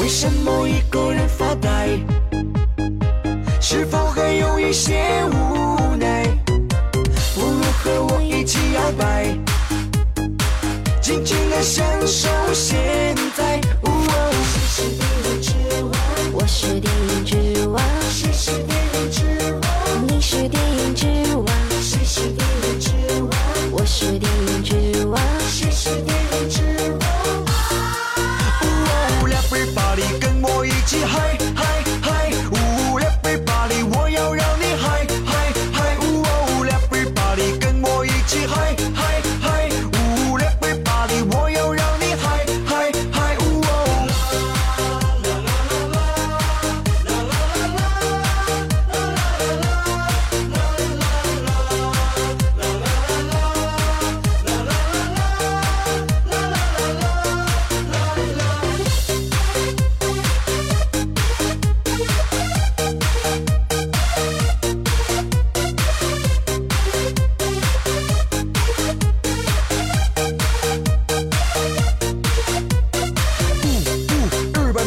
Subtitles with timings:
[0.00, 1.90] 为什么一个人发呆？
[3.60, 6.24] 是否还有一些无奈？
[7.34, 9.36] 不如和我一起摇摆，
[11.02, 13.29] 尽情的享受现在。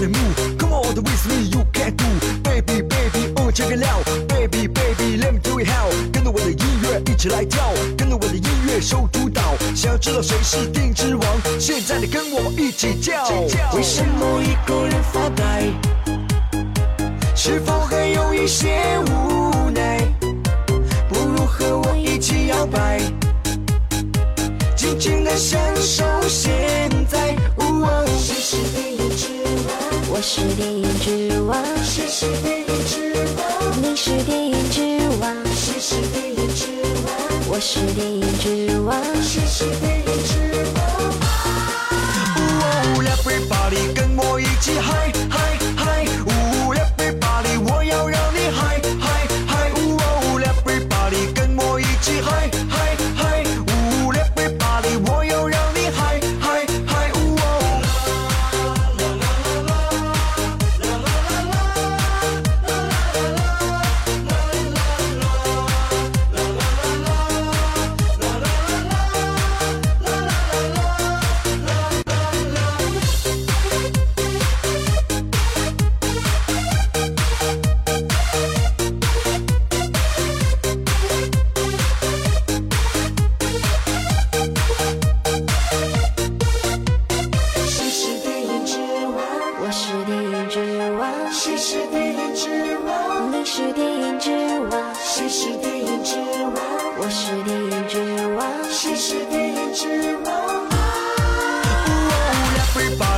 [0.07, 2.05] Move, come on with me, you can do.
[2.43, 4.03] Baby, baby, oh check it out.
[4.27, 5.89] Baby, baby, let me do it how.
[6.11, 9.55] 跟着我的音乐一起来跳，跟着我的音乐手主导。
[9.73, 11.25] 想要知道谁是电影之王？
[11.59, 13.29] 现在你跟我一起叫。
[13.73, 15.71] 为什么一个人发呆？
[17.35, 19.99] 是否还有一些无奈？
[21.07, 22.99] 不如和我一起摇摆，
[24.75, 26.51] 尽情的享受现
[30.25, 31.61] 是电影之王。
[31.83, 33.81] 谁是电影之王？
[33.81, 34.79] 你是电影之
[35.19, 35.35] 王。
[35.53, 36.71] 谁是电影之
[37.03, 37.13] 王？
[37.49, 38.95] 我是电影之王。
[39.21, 40.31] 谁是电影之
[40.75, 40.81] 王？
[42.37, 45.02] 哦，Everybody，跟我一起嗨嗨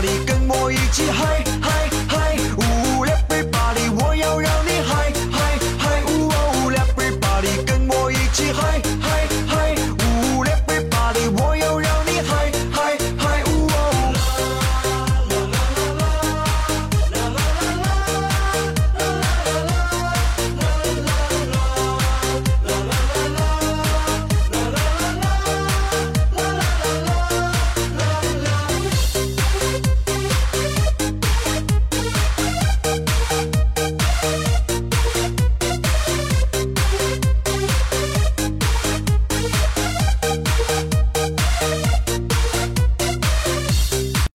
[0.06, 1.10] 你跟我一起？
[1.10, 8.85] 嗨嗨嗨唔 everybody 我要让你嗨嗨嗨唔喔唔 everybody 跟我一起嗨。